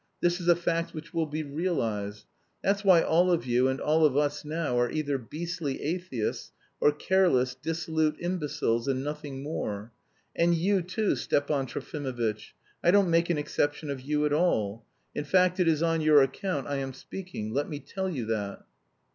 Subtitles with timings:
[0.19, 2.25] This is a fact which will be realised.
[2.63, 6.91] That's why all of you and all of us now are either beastly atheists or
[6.91, 9.91] careless, dissolute imbeciles, and nothing more.
[10.35, 14.87] And you too, Stepan Trofimovitch, I don't make an exception of you at all!
[15.13, 18.65] In fact, it is on your account I am speaking, let me tell you that!"